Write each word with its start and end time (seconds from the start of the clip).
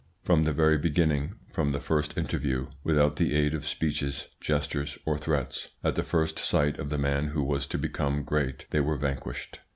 From 0.23 0.45
the 0.45 0.51
very 0.51 0.79
beginning, 0.79 1.35
from 1.53 1.73
the 1.73 1.79
first 1.79 2.17
interview, 2.17 2.69
without 2.83 3.17
the 3.17 3.35
aid 3.35 3.53
of 3.53 3.67
speeches, 3.67 4.29
gestures, 4.39 4.97
or 5.05 5.15
threats, 5.19 5.69
at 5.83 5.93
the 5.93 6.01
first 6.01 6.39
sight 6.39 6.79
of 6.79 6.89
the 6.89 6.97
man 6.97 7.27
who 7.27 7.43
was 7.43 7.67
to 7.67 7.77
become 7.77 8.23
great 8.23 8.65
they 8.71 8.79
were 8.79 8.97
vanquished. 8.97 9.59